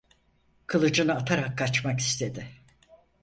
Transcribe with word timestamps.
Kılıcını 0.67 1.15
atarak 1.15 1.57
kaçmak 1.57 1.99
istedi. 1.99 2.47